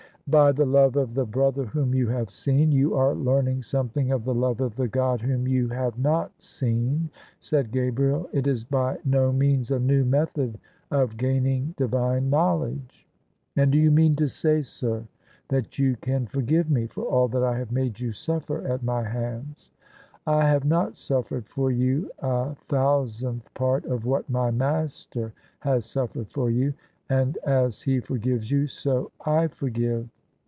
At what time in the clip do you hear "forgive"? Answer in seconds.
16.27-16.69, 29.47-30.07